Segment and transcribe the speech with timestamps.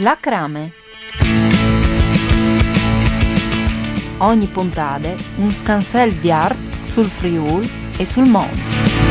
[0.00, 0.72] La Crame.
[4.18, 9.07] Ogni puntata un scansel di art sul Friul e sul mondo.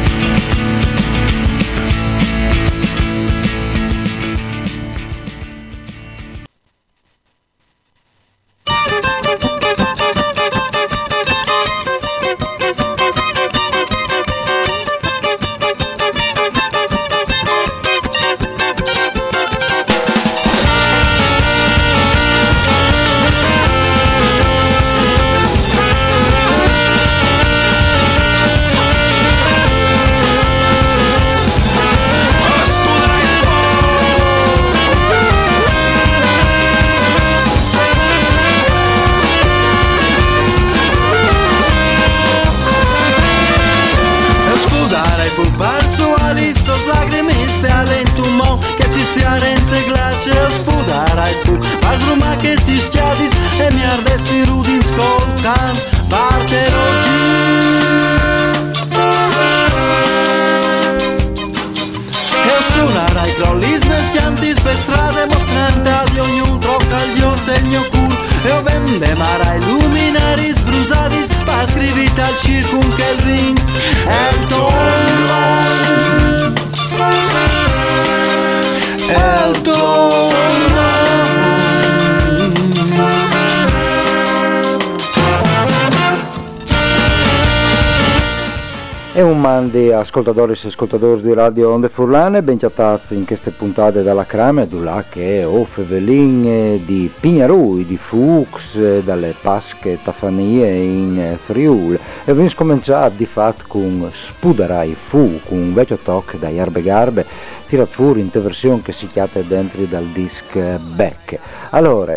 [89.17, 94.03] E un mandi ascoltatori e ascoltatori di Radio Onde Furlane, ben chiatazzi in queste puntate
[94.03, 101.95] dalla crame, là che o fevelin di Pignarui, di Fuchs, dalle pasche tafanie in Friul.
[102.25, 107.25] E abbiamo cominciato di fatto con Spudarai Fu, con un vecchio talk da Yarbe Garbe,
[107.65, 110.55] tirato fuori in te versione che si chiama dentro dal disc
[110.93, 111.39] Beck.
[111.71, 112.15] Allora,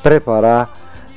[0.00, 0.68] prepara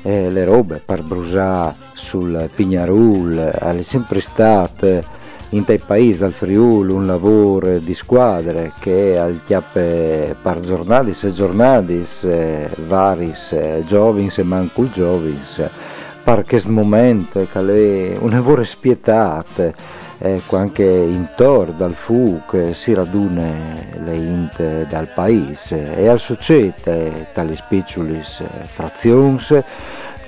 [0.06, 5.04] eh, le robe per brusare sul Pignarul, è sempre state
[5.50, 11.32] in tai paesi dal Friuli un lavoro di squadre che al chiappe per giornadis e
[11.32, 15.64] giornadis eh, varis eh, giovins e mancul giovins
[16.24, 19.74] per questo momento che è un lavoro spietato
[20.18, 25.96] ecco anche intorno dal fu che si radune le int dal paese.
[25.96, 29.64] E al succede tali spicciulis frazions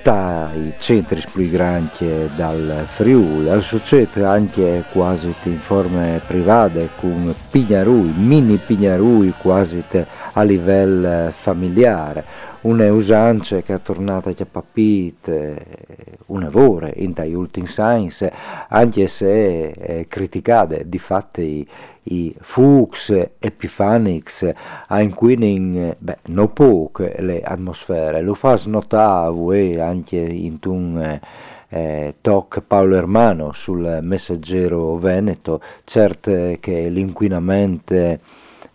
[0.08, 8.14] i centri più grandi dal Friuli, al succede anche quasi in forme private con pignarui,
[8.16, 9.82] mini pignarui quasi
[10.32, 12.24] a livello familiare,
[12.62, 15.66] una usanza che è tornata a papite
[16.26, 18.32] un lavoro in tai ultimi science,
[18.68, 20.76] anche se è criticata.
[20.82, 21.68] Di fatti
[22.04, 24.52] i Fuchs Epiphanix
[24.88, 31.20] a inquinin beh, no poche le atmosfere, lo fa snotare anche in un
[31.68, 38.18] eh, toc Paolo Ermano sul messaggero Veneto, certo che l'inquinamento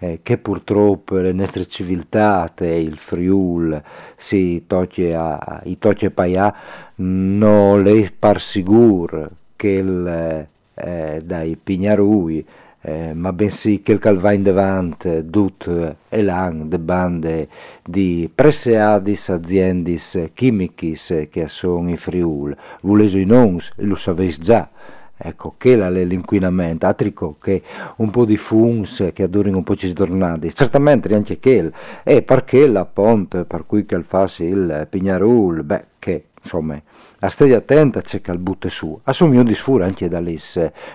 [0.03, 3.81] eh, che purtroppo le nostre civiltà, il Friul,
[4.17, 6.53] si tocce a, i tocce paia,
[6.95, 12.45] non le par sicuro che il, eh, dai Pignarui
[12.85, 17.47] eh, ma bensì che il calva in davanti tut elan de bande
[17.81, 22.53] di presseadis aziendis chimichis che sono in Friul.
[22.81, 24.69] Vuleso i nons, lo sapeis già.
[25.15, 27.61] Ecco, che l'inquinamento, atrico che
[27.97, 31.71] un po' di funs che durino un po' ci tornati, certamente anche che
[32.03, 36.81] e perché la ponte per cui che fa il Pignarul, beh, che insomma
[37.23, 38.99] a stare attenta c'è che butte su.
[39.03, 40.37] Assumi un disfura anche dalle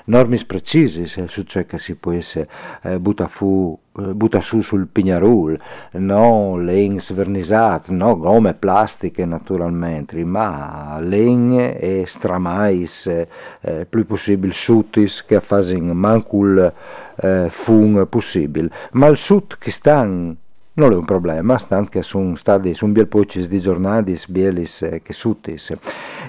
[0.05, 2.47] norme precise su ciò che si può essere
[2.83, 5.59] eh, butta, fu, eh, butta su sul pignarul,
[5.93, 15.25] no lens vernisats, no gomme plastiche naturalmente, ma legne e stramais, eh, più possibile sutis
[15.25, 16.73] che fanno mancul
[17.17, 18.71] eh, fun possibile.
[18.93, 20.37] Ma il sud che stanno
[20.79, 25.13] non è un problema, stant che sono stati un bel pocis di giornate, bielis che
[25.13, 25.73] suttis.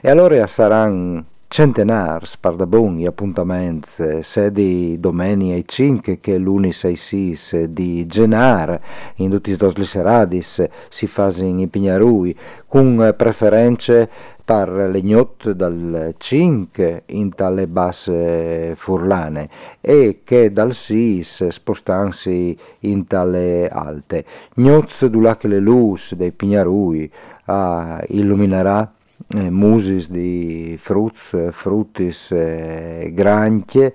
[0.01, 7.63] E allora saranno centenars pardabon gli appuntamenti sedi domeni e 5 che l'uni 6 sis
[7.63, 8.79] di genar
[9.15, 12.37] in tutti dos lisseradis si fa in Pignarui
[12.67, 14.09] con preferenze
[14.49, 19.47] per legnot dal 5 in tale basse furlane
[19.79, 24.25] e che dal sis spostansi in tale alte.
[24.55, 27.11] Gnoz dulac le lus dei Pignarui
[27.45, 28.91] ah, illuminerà
[29.37, 33.93] eh, musis di fruz, fruttis, eh, granchie,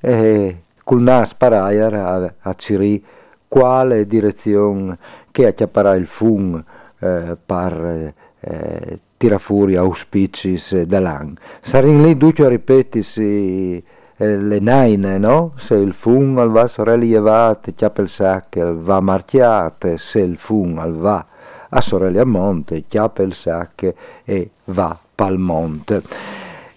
[0.00, 3.04] eh, col nas paraiar a, a ciri
[3.46, 4.96] quale direzione
[5.30, 6.64] che acchiapparà il fun
[7.00, 11.36] eh, per eh, tira fuori auspicis dall'an.
[11.60, 13.76] Sarin lì duccio a ripetisi
[14.16, 15.52] eh, le naine, no?
[15.56, 20.78] Se il fun al va sorelli evate, chiappa il sacco, va marchiate, se il fun
[20.78, 21.26] al va
[21.68, 23.92] a Sorelle a Monte, chiappa il sac
[24.24, 26.02] e va pal monte.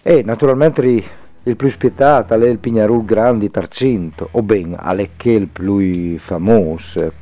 [0.02, 0.82] E naturalmente
[1.46, 7.12] il più spietato è il Pignarul Grandi Tarcinto, o ben alle che il più famoso,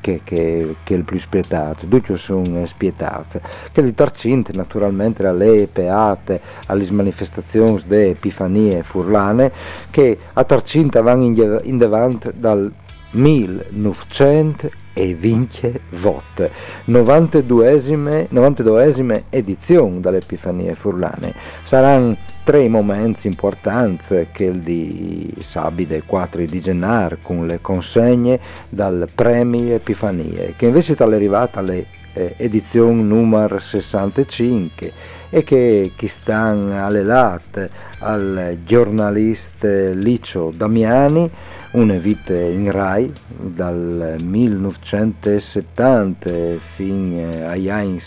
[0.00, 3.38] che, che, che il più spietato, tutti sono spietati,
[3.70, 9.52] che il Tarcinto naturalmente alle peate, alle manifestazioni de Epifanie furlane,
[9.90, 12.72] che a Tarcinto vanno in, in davanti dal
[13.12, 16.50] 1900 e vince vote.
[16.86, 21.32] 92esime, 92esime edizione dall'Epifania Furlane.
[21.62, 22.16] Saranno
[22.48, 28.40] tre momenti importanti che il di Sabide 4 di gennaio con le consegne
[28.70, 31.84] dal Premi Epifanie che invece è arrivata alle
[32.14, 34.92] eh, edizione numero 65
[35.28, 37.68] e che, che stanno alle latte
[37.98, 41.30] al giornalista Licio Damiani
[41.72, 46.30] una vita in Rai dal 1970
[46.76, 48.00] fino agli anni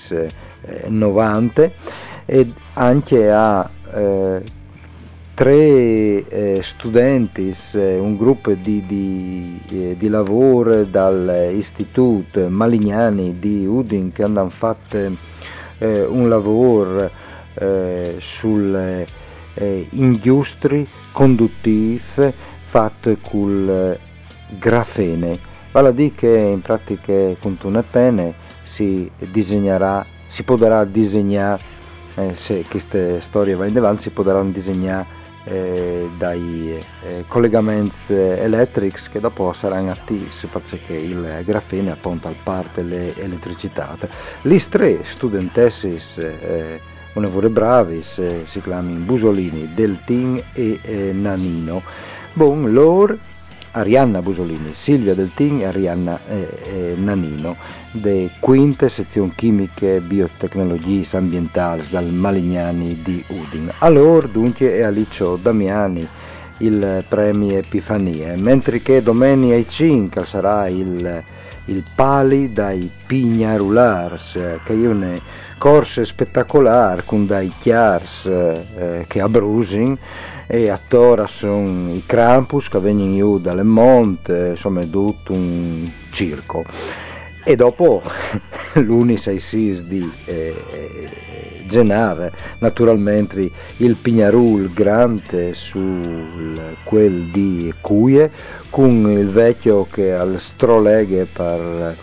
[0.88, 1.72] 90
[2.26, 3.81] e anche a eh,
[5.34, 14.12] tre eh, studenti, eh, un gruppo di, di, eh, di lavoro dall'Istituto Malignani di Udin
[14.12, 14.98] che hanno fatto
[15.80, 17.10] eh, un lavoro
[17.56, 19.20] eh, sulle
[19.90, 22.34] industrie conduttive
[22.64, 23.98] fatto col
[24.48, 25.38] grafene,
[25.72, 28.34] vale a dire che in pratica con una penne
[28.64, 31.62] si disegnerà, si potrà disegnare,
[32.16, 39.10] eh, se queste storie vanno in avanti, si potranno disegnare eh, dai eh, collegamenti elettrici
[39.10, 43.98] che dopo saranno attivi perché il grafene appunto al parte l'elettricità.
[44.42, 46.80] Le tre studentesse eh,
[47.14, 51.82] onorevole bravis eh, si chiamano Busolini, Deltin e eh, Nanino
[52.34, 53.18] Bon, loro,
[53.72, 57.56] Arianna Busolini, Silvia Deltin e Arianna eh, eh, Nanino,
[57.92, 63.72] de quinte sezioni chimiche biotecnologie ambientali dal Malignani di Udin.
[63.80, 66.08] A loro dunque è Alicio Damiani
[66.58, 71.24] il premio Epifania, mentre che domenica ai 5 sarà il,
[71.66, 74.34] il Pali dai Pignarulars,
[74.64, 75.20] che è un
[75.58, 79.96] corso spettacolare con dai Chiars eh, che a Brusin
[80.54, 86.66] e attora sono i Krampus che vengono giù dalle monte, insomma è tutto un circo.
[87.46, 88.04] E dopo
[88.76, 90.54] l'Uni6 di eh,
[91.70, 95.80] Genave, naturalmente il Pignarul grande su
[96.84, 98.30] quel di Cuie,
[98.70, 101.96] con il vecchio che al stroleghe per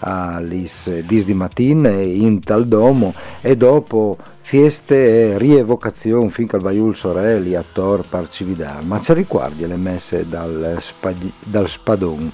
[0.00, 6.94] alle 10 di mattina in tal domo e dopo fieste e rievocazioni finché al Vaiul
[6.94, 12.32] Sorelli a Tor Parcividar, ma ci riguardi le messe dal, spag- dal Spadon.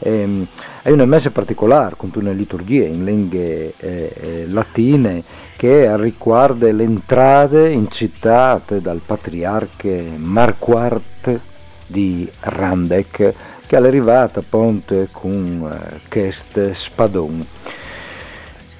[0.00, 0.46] Ehm,
[0.82, 5.22] è una messa particolare con una liturgia in lingue eh, eh, latine
[5.56, 11.40] che riguarda le entrate incitate dal patriarca Marquardt
[11.86, 13.34] di Randek
[13.66, 17.44] che è arrivata a Ponte con eh, questo spadone.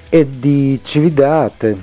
[0.09, 1.77] E di Cividate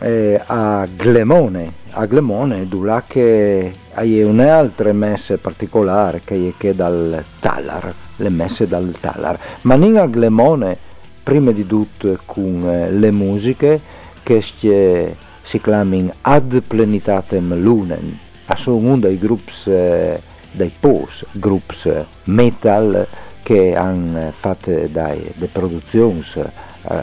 [0.00, 7.24] eh, a Glemone, a Glemone, là che hai un'altra messe particolare che è che dal
[7.40, 10.78] Talar, le messe dal Talar, ma non a Glemone,
[11.24, 13.80] prima di tutto con eh, le musiche
[14.22, 18.18] che si chiamano Ad Plenitatem Lunen,
[18.54, 20.20] sono uno dei gruppi eh,
[20.54, 21.90] dei post groups
[22.24, 23.06] metal
[23.42, 27.02] che hanno fatto delle produzioni eh,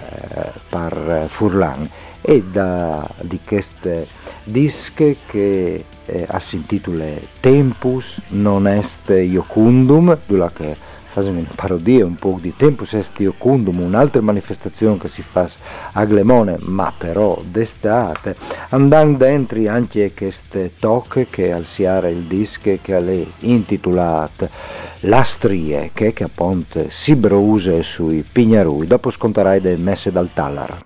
[0.67, 1.89] per Furlan
[2.22, 4.08] e da, di queste
[4.43, 7.05] dische che eh, si intitola
[7.39, 10.17] Tempus non est iocundum,
[10.53, 10.75] che
[11.12, 15.46] facciamo una parodia un po' di Tempus est iocundum, un'altra manifestazione che si fa
[15.91, 18.38] a Glemone, ma però d'estate,
[18.70, 24.50] andando dentro anche queste tocche che al siare il disco che è intitolato
[25.01, 30.77] Lastrie, che, che appunto si bruse sui pignarui, dopo scontarai delle messe dal Tallar.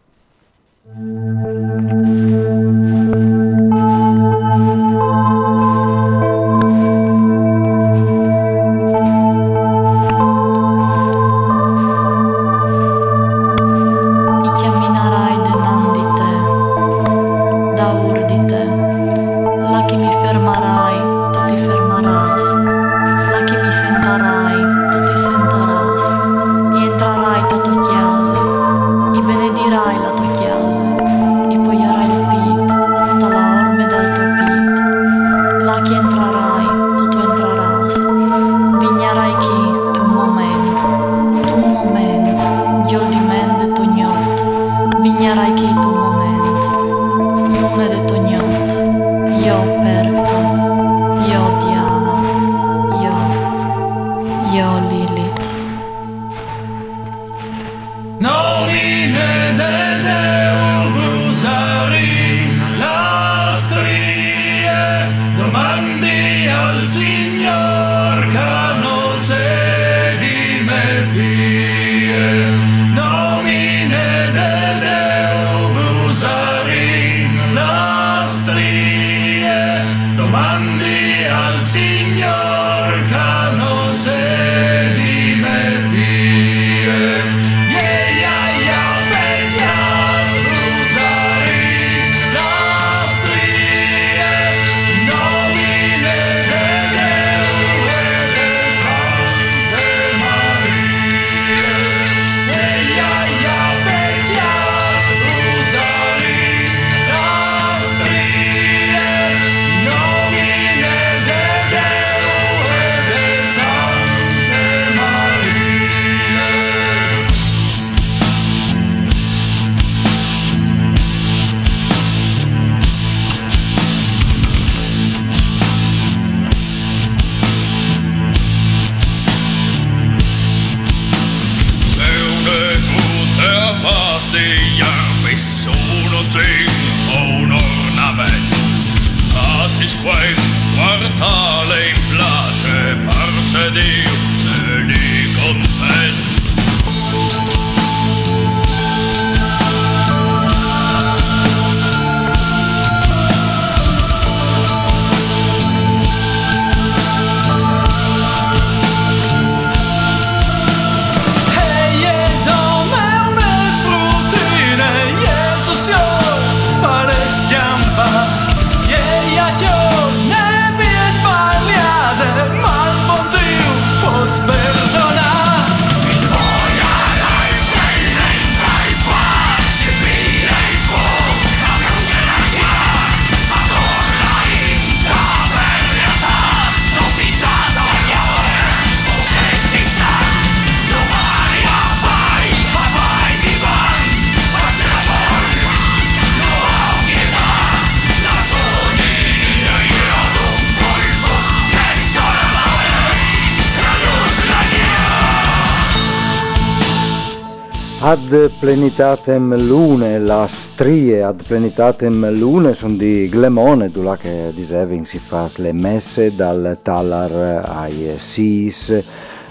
[208.08, 215.18] Ad plenitatem lune, la strie ad plenitatem lune sono di Glemone, là che disevin si
[215.18, 219.04] fa le messe dal talar ai sis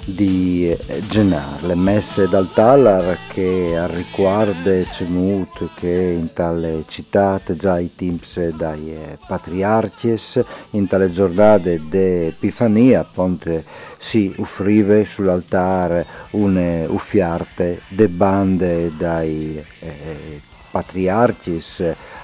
[0.05, 0.77] di
[1.09, 7.95] Genar, le messe dal talar che a riguardo cemut che in tale città già i
[7.95, 8.97] timps dai
[9.27, 13.65] patriarches, in tale giornate de Epifania, ponte
[13.99, 21.81] si offrive sull'altare une uffiarte de bande dai eh, patriarchis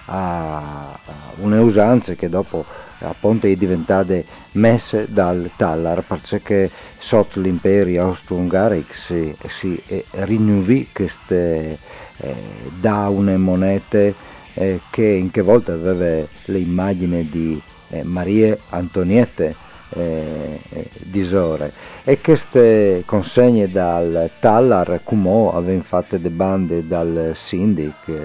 [0.06, 0.98] a, a
[1.40, 8.92] une usanze che dopo a Ponte è diventate messe dal Tallar perché sotto l'impero austro-ungarico
[8.92, 11.78] si, si eh, rinnovì queste
[12.18, 12.34] eh,
[12.78, 14.14] da une monete
[14.54, 21.72] eh, che in che volta aveva le immagini di eh, Maria Antoniette eh, eh, Disore
[22.04, 28.18] e queste consegne dal Tallar come avevano fatto le bande dal Sindic eh,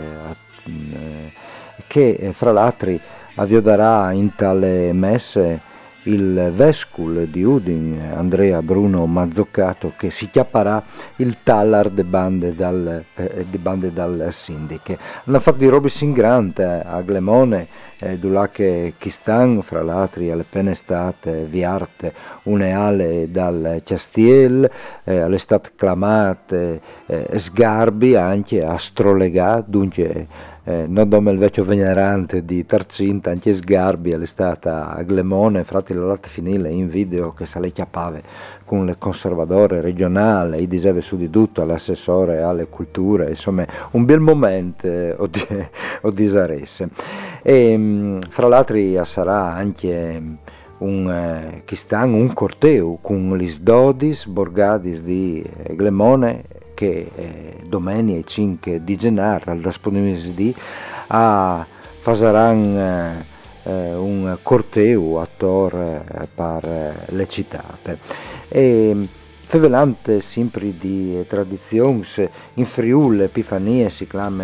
[0.65, 1.32] eh,
[1.88, 3.00] che fra l'altro
[3.36, 5.74] avvioderà in tale messe
[6.06, 10.84] il Vescul di Udin, Andrea Bruno Mazzoccato, che si chiapparà
[11.18, 14.98] il Tallar de bande dal, eh, de bande dal Sindiche.
[15.25, 17.68] Hanno fatto di robe grande a Glemone,
[18.00, 18.20] eh,
[18.51, 22.13] che Chistan, fra l'altro alle pene state viarte
[22.44, 24.70] uneale dal Castiel,
[25.04, 31.63] eh, alle state clamate eh, sgarbi anche a strolegà, dunque eh, non come il vecchio
[31.63, 37.45] venerante di Tarcinta, anche Sgarbi stata a Glemone, frati la latte finile in video che
[37.45, 38.24] se le chiappave
[38.65, 44.19] con il conservatore regionale, i diseve su di tutto, l'assessore alle culture, insomma un bel
[44.19, 45.45] momento eh, o, di,
[46.01, 46.89] o disaresse.
[47.43, 50.22] E mm, fra l'altro sarà anche
[50.79, 51.63] un, eh,
[52.05, 56.43] un corteo con gli Sdodis, Borgadis di eh, Glemone
[56.75, 60.59] che eh, domenica 5 di gennaio al disponibilità
[61.07, 61.65] a
[61.99, 63.25] fasaran eh,
[63.63, 67.97] eh, un corteo attor eh, per eh, le citate.
[68.47, 69.07] E,
[69.47, 72.03] Fevelante sempre di tradizioni,
[72.55, 74.43] in Friuli Epifanie si chiama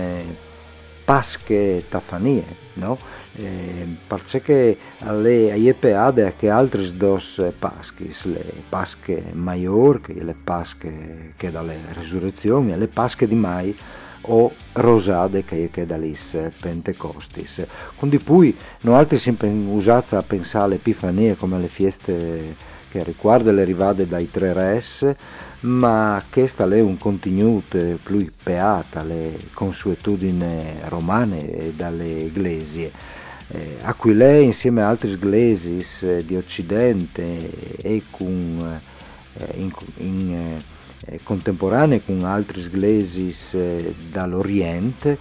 [1.04, 2.98] Pasche Tafanie, no?
[3.36, 11.52] eh, perché alle IEPAD che altri dos paschis, le pasche maior, che le pasche che
[11.52, 13.78] dalle resurrezioni, le pasche di mai
[14.26, 17.66] o rosade che è dalis pentecostis.
[17.96, 23.64] Quindi poi noi altri sempre usati a pensare all'Epifania come alle feste che riguardano le
[23.64, 25.10] rivade dai tre res,
[25.62, 32.92] ma questa è un contenuto più peata alle consuetudini romane e dalle iglesie.
[33.48, 38.80] Eh, Aquilè insieme a altri inglesi eh, di Occidente e con,
[39.38, 40.62] eh, in, in,
[41.06, 45.18] eh, contemporanei con altri inglesi eh, dall'Oriente,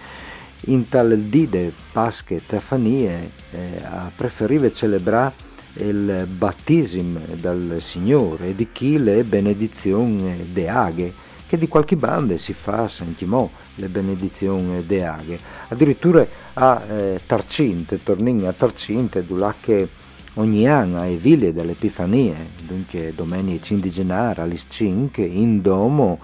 [0.66, 3.83] in tale dide Pasche e Tefanie eh,
[4.14, 11.12] preferiva celebrare il battesimo dal Signore di chi le benedizioni de aghe
[11.46, 18.02] che di qualche bande si fa sentimò le benedizioni de aghe addirittura a eh, Tarcinte,
[18.02, 19.88] tornin a Tarcinte, là che
[20.35, 26.18] ogni anno è ville dell'Epifania, dunque domenica 5 di gennaio alle 5 in domo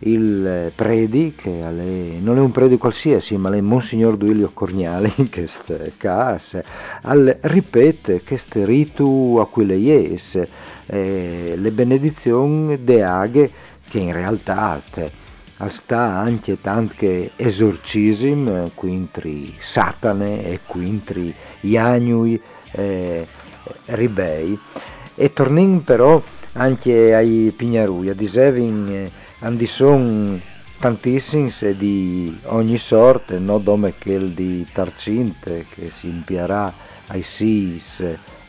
[0.00, 5.94] il predi, che è, non è un predi qualsiasi, ma è Monsignor Duilio Corniali queste
[5.96, 6.64] case,
[7.02, 10.40] al, ripete questo rito aquileies,
[10.86, 13.50] eh, le benedizioni de aghe
[13.88, 14.80] che in realtà
[15.68, 22.40] sta anche tanti esorcism, quintri satane e quintri ianui
[22.72, 23.26] eh,
[23.86, 24.58] ribei.
[25.14, 30.40] E tornin però anche ai pignarui, a disevin eh, andison
[30.78, 36.72] tantissimi di ogni sorte, no dome che il di Tarcinte che si impierà
[37.08, 38.00] ai sis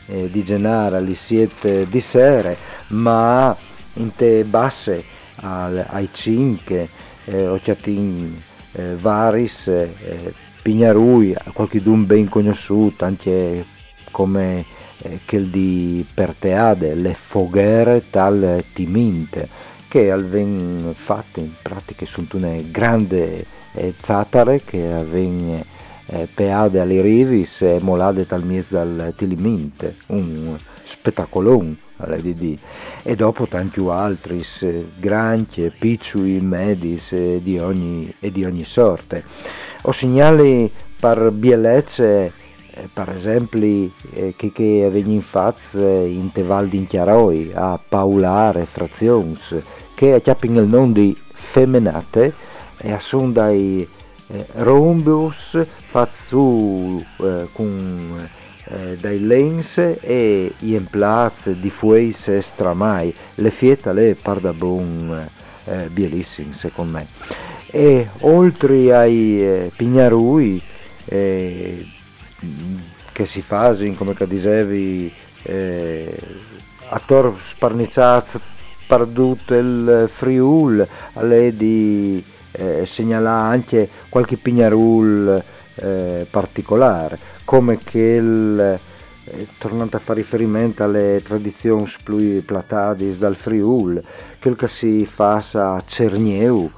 [0.06, 2.56] eh, di Genara, alle siete di sere,
[2.88, 3.56] ma
[3.94, 5.04] in te basse
[5.36, 6.88] al, ai cinque
[7.24, 13.64] eh, Occhiatin eh, Varis, eh, Pignarui, qualche dun ben conosciuto anche
[14.10, 14.64] come
[14.98, 19.48] eh, quel di Perteade, le foghere tal Timinte,
[19.90, 25.60] che avven fatte in pratica sono una grande eh, zatare che avven
[26.06, 32.56] eh, peade alle rivis e molade tal mies dal Tiliminte, un spettacolone all'EDD
[33.02, 34.44] e dopo tanti altri,
[34.96, 39.24] granchie, piccoli, medis e di ogni, e di ogni sorte.
[39.82, 42.32] Ho segnali per bielezze
[42.72, 49.56] eh, per esempio eh, che, che vengono fatti in Teval di Chiaroi a Paulare Frazions
[50.00, 52.32] che chiappano il nome di Femenate
[52.78, 53.86] e sono dai
[54.28, 55.62] eh, rombus
[56.08, 58.28] su eh, con
[58.64, 63.14] eh, dai lens e in plaz di fueis stramai.
[63.34, 65.28] Le fieta le parda bon
[65.66, 67.06] eh, bellissimi secondo me.
[67.66, 70.62] E oltre ai eh, pignarui
[71.04, 71.86] eh,
[73.12, 76.18] che si fanno come dicevi eh,
[76.88, 78.40] attor sparnizzati
[78.90, 85.40] perdut il Friul alle di eh, segnalare anche qualche pignarul
[85.76, 93.36] eh, particolare come che il eh, tornando a fare riferimento alle tradizioni più platadis dal
[93.36, 94.02] Friul
[94.40, 96.68] quel che si fa a Cernieu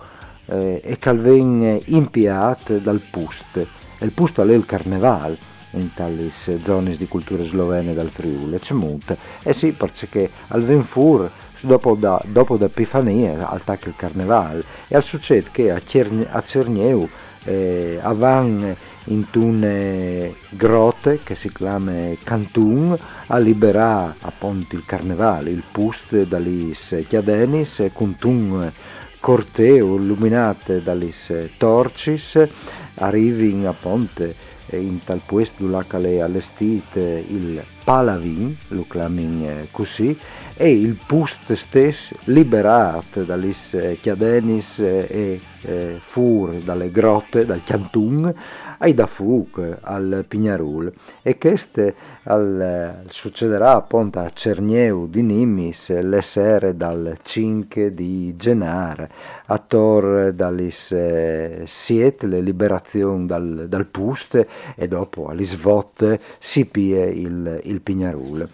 [0.44, 3.66] eh, e che viene impiato dal Pust
[4.01, 5.38] il Pust è il carneval
[5.72, 9.16] in tali zone di cultura slovene dal Friuli, c'è molto.
[9.42, 11.31] Eh sì, perché al Venfur,
[11.62, 16.42] dopo, da, dopo l'Epifania, al tacco il Carnevale, e al succede che a, Cerne, a
[16.42, 17.09] Cerneu
[17.44, 22.96] eh, avan in tune grotte che si chiama Cantun
[23.27, 28.70] a liberare appunto il carnevale, il pust dalis chiadenis con un
[29.18, 32.46] corteo illuminate dalis torcis
[32.94, 40.16] arrivi appunto in tal puesto là che allestite il Palavin, lo chiamano così,
[40.57, 43.53] e il pust stesso liberato dalle
[44.01, 48.35] chiadenis e eh, fur dalle grotte, dal Chiantun,
[48.79, 56.21] ai da Fug al Pignarul e questo al, succederà appunto a Cernieu di Nimis le
[56.21, 59.09] sere dal 5 di Genar
[59.47, 67.05] a Tor dalis eh, Siet le liberazioni dal, dal Pust e dopo all'Isvot si pie
[67.05, 68.49] il, il Pignarul.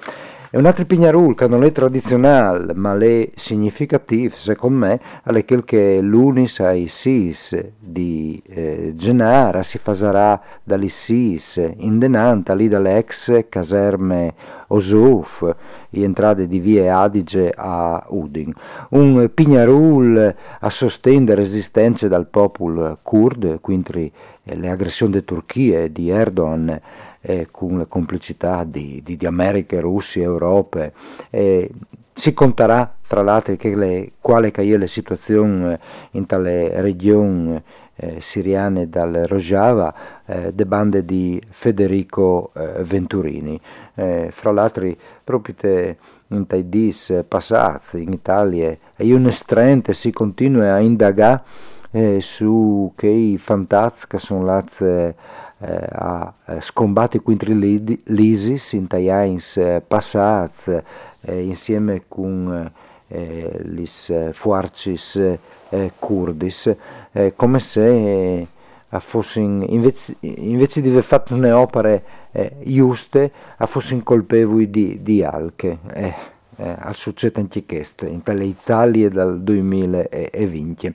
[0.50, 5.62] È un altro pignarul che non è tradizionale, ma è significativo, secondo me, è quel
[5.62, 12.96] che l'unis ai sis di eh, Genara si farà dagli sis in denanta lì dalle
[12.96, 14.32] ex caserme
[14.68, 15.54] Osuf,
[15.90, 18.50] entrate di vie Adige a Udin.
[18.90, 24.10] Un pignarul a sostendere resistenze dal popolo kurd, quindi
[24.44, 26.80] le aggressioni di Turchia di Erdogan
[27.20, 30.90] eh, con la complicità di, di, di America, Russia, Europa.
[31.30, 31.70] Eh,
[32.12, 35.78] si conterà, tra l'altro, che le, quale è la situazione eh,
[36.12, 37.62] in tale regione
[37.94, 39.94] eh, siriane dal Rojava,
[40.26, 43.60] eh, de bande di Federico eh, Venturini.
[43.94, 45.96] Eh, fra l'altro, proprio te,
[46.28, 51.42] in tai dis passati in Italia, e un estrente si continua a indagare
[51.90, 54.64] eh, su che i fantasmi che sono là
[55.60, 60.76] eh, a eh, scombatti contro l'ISIS in Taians eh, passati
[61.20, 62.70] insieme con
[63.08, 63.84] gli
[64.32, 65.20] fuarcis
[65.98, 66.76] kurdis
[67.34, 68.46] come se
[68.98, 73.32] fossero invece, invece, di aver fatto le opere eh, giuste
[73.66, 76.14] fossero colpevoli di, di alche eh,
[76.56, 80.94] eh, al succede anche questo in tale Italia dal 2020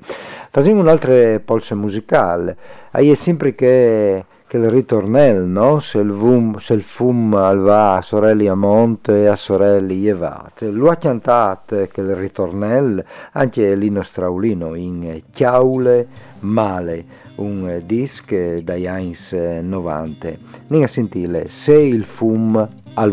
[0.49, 2.57] facciamo un'altra polsa musicale.
[2.91, 10.69] È sempre che che il ritornello, al va a sorelli a monte a sorelli ievate.
[10.69, 16.07] Lo ha cantato che il ritornello anche Lino Straulino in Chiaule
[16.41, 17.03] Male,
[17.37, 20.27] un disc dagli anni 90.
[20.61, 23.11] Andiamo a sentire Se il fum al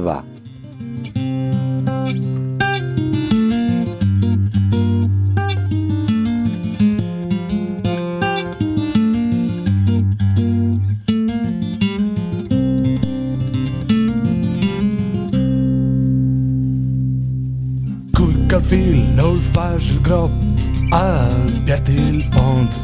[18.70, 20.30] fil Në fash grop
[20.94, 21.26] A
[21.66, 22.78] bjertil ond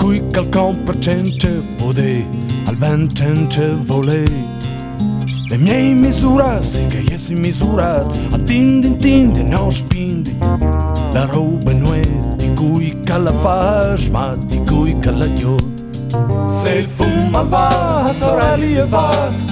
[0.00, 2.14] Kuj kalkon për qenë që pode
[2.70, 4.22] Al ven qenë që vole.
[5.48, 10.36] Dhe mjej mizura Si ka jesi mizurat A tindin tindin në shpindi.
[11.16, 16.12] La robe nuet Dikuj ka la fash Ma dikuj ka la gjot
[16.52, 17.66] Se fuma va
[18.12, 19.51] Sorali e vat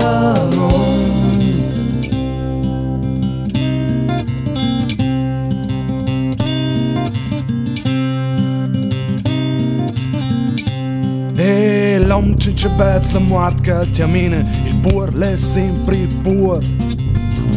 [12.21, 16.59] E l'om cince bezza moart che ti amine Il puor l'è sempre il puor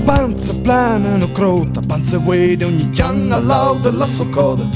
[0.05, 4.67] Panza plana no crota, panza vede ogni chianga lauda la sua coda.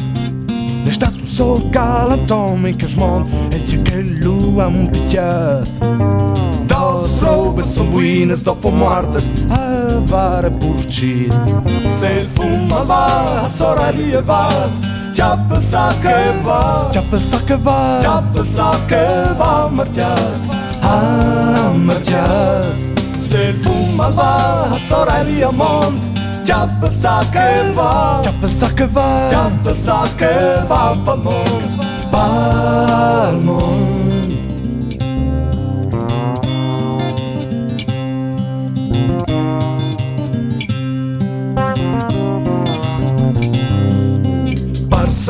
[0.85, 6.33] È stato sol calantome che smon e c'è che lui ha un picchiato.
[6.67, 11.35] Das robe son buinas dopo mortes a vara purcid.
[11.87, 14.49] Se il fumo va, a soralia va,
[15.13, 20.33] già pensa che va, già pensa che va, già pensa che va a marciare,
[20.81, 22.87] a marciare.
[23.19, 25.99] Se il fumo va, a soralia mont,
[26.43, 28.33] già pensa che va, già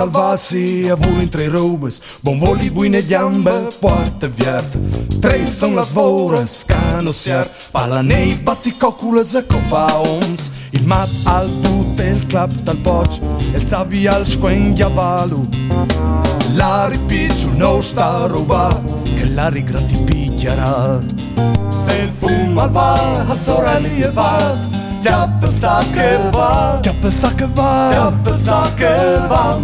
[0.06, 2.00] volo in tre robes.
[2.20, 4.76] Bon voli buine gambe, porte viert
[5.20, 11.08] Tre son las voras, cano siart Pa la neiv batti cocules e copaons Il mat
[11.24, 13.18] al tut e il clap dal poc
[13.52, 15.48] E savi al squenglia valu.
[16.54, 21.00] La ripicciu no sta roba Che la rigratipigliarà
[21.70, 27.32] Se il fumo al va, a sorelli e va Già pensa che va, già pensa
[27.34, 27.46] che
[29.28, 29.58] va,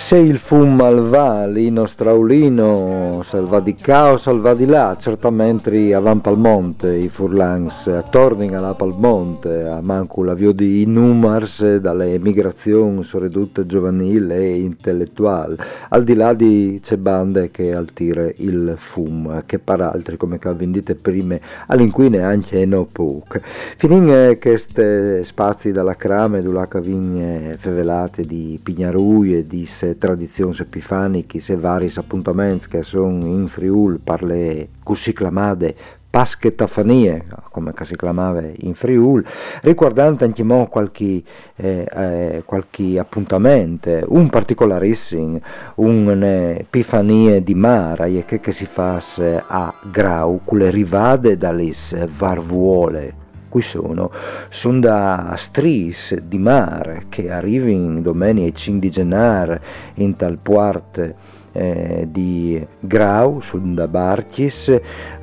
[0.00, 6.22] Se il fum al va, l'ino straulino, salva di cao, salva di là, certamente avan
[6.22, 13.06] pal monte, i furlans, tornin alla pal monte, a manco l'avvio di numars dalle migrazioni
[13.12, 15.56] ridotte giovanili e intellettuali,
[15.90, 20.72] al di là di c'è bande che altire il fum, che per altri, come Calvin
[20.72, 23.38] dite prime, all'inquine anche no puc.
[23.76, 31.40] Finin queste spazi dalla crame, dulaca vigne fevelate di Pignarui e di se tradizioni epifaniche
[31.46, 35.74] e vari appuntamenti che sono in Friul per le così chiamate
[36.10, 39.24] paschetafanie, come si chiamava in Friul,
[39.62, 41.22] riguardando anche mo qualche,
[41.54, 45.40] eh, eh, qualche appuntamento, un particolarissimo,
[45.76, 49.00] un'epifania di mare che, che si fa
[49.46, 51.70] a Grau, con le rivade dalle
[52.08, 54.10] varvuole qui sono,
[54.48, 59.60] sono da stris di mare che arrivano domenica 5 di gennaio
[59.96, 61.14] in tal puart
[61.52, 64.80] eh, di Grau, sono da Barchis,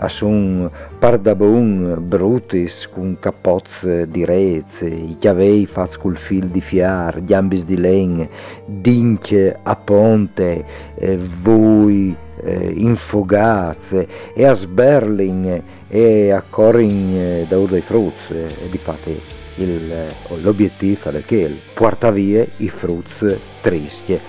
[0.08, 7.34] sono pardabun brutis con capozze di rezze, i chiavei fatti col fil di fiar, gli
[7.34, 8.28] ambis di len,
[8.66, 17.58] dinche a ponte, eh, voi eh, infogazze e a Sberling e a Corin eh, da
[17.58, 19.20] dei frutti e di fatti
[19.56, 24.20] eh, l'obiettivo è che porta via i frutti tristi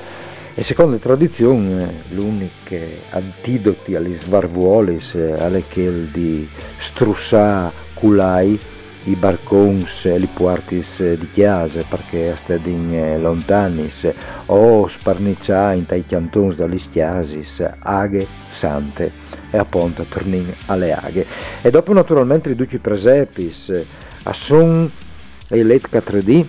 [0.55, 2.77] e secondo le tradizioni l'unico
[3.11, 8.59] antidoti agli svarvuolis è quel di strussare culai
[9.05, 14.13] i barcons e li puartis di chiase perché stedin lontanis
[14.47, 21.27] o sparniccià in tai cantons dagli stiasis aghe sante e appunto tornin alle aghe.
[21.63, 23.85] E dopo naturalmente i duci presepis
[24.25, 24.91] a son
[25.49, 26.47] e let 3D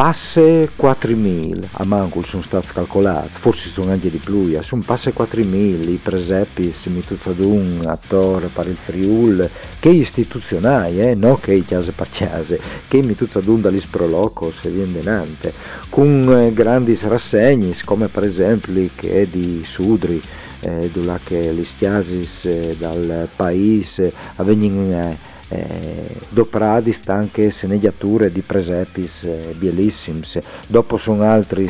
[0.00, 5.90] passe 4.000 a Mancul sono stati calcolati, forse sono anche di più, sono passe 4.000
[5.90, 9.46] i presepi Mituzadun, attore per il Friul,
[9.78, 14.92] che istituzionali, eh, non che i chiase per chiase, che Mituzadun dagli sprolocos e viene
[14.92, 15.52] denante,
[15.90, 20.22] con eh, grandi rassegni come per esempio che è di Sudri,
[20.60, 20.90] eh,
[21.24, 29.54] che gli stiasis eh, dal paese avvengono eh, eh, dopradis anche senegiature di presepis eh,
[29.58, 31.68] bielissims, dopo sono altri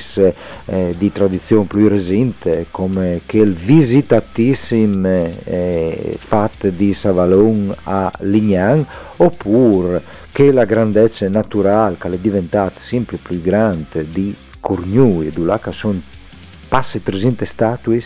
[0.67, 5.09] eh, di tradizione più recente come che il visitatissimo
[5.45, 8.85] eh, fat di Savalon a Lignan
[9.17, 16.01] oppure che la grandezza naturale che è diventata sempre più grande di Cornui, dove sono
[16.71, 18.01] passe 300 statue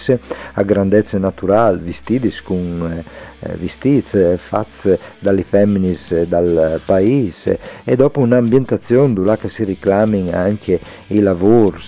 [0.55, 3.05] a grandezza naturale, vestiti con
[3.41, 5.95] eh, vestiti eh, fatti dalle femmine
[6.27, 11.79] dal paese e dopo un'ambientazione dove si reclamano anche i lavori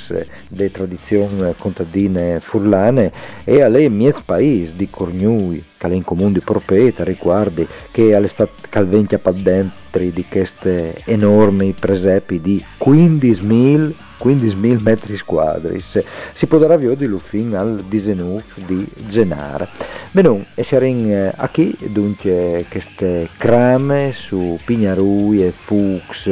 [0.48, 3.10] delle tradizioni contadine furlane
[3.44, 8.52] e alle mie paesi di Cornui che è in comune di proprietà, ricordi che all'estate
[8.68, 17.06] calventia dentro di queste enormi presepi di 15.000 15.000 metri quadri si potrà avere di
[17.06, 19.68] Lufin al 19 di Genare.
[20.10, 26.30] Bene, e siamo qui dunque queste crame su Pignarui e Fuchs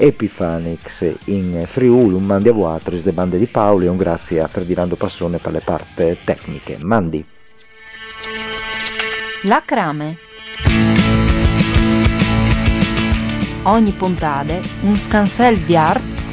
[0.00, 4.46] Epifanix in Friuli, un mandi a Vuatris, de bande di Paoli e un grazie a
[4.46, 6.78] Ferdinando Passone per le parti tecniche.
[6.80, 7.24] Mandi.
[9.42, 10.18] La Crame.
[13.64, 16.17] Ogni puntata un scansel di art